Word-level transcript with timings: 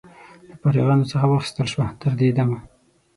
له 0.49 0.53
فارغانو 0.61 1.09
څخه 1.11 1.25
واخیستل 1.27 1.67
شوه. 1.73 1.87
تر 2.01 2.11
دې 2.19 2.29
دمه 2.37 2.59